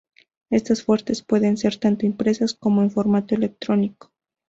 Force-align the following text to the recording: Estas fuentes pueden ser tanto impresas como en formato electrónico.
Estas 0.49 0.81
fuentes 0.81 1.21
pueden 1.21 1.57
ser 1.57 1.75
tanto 1.77 2.07
impresas 2.07 2.55
como 2.55 2.81
en 2.81 2.89
formato 2.89 3.35
electrónico. 3.35 4.11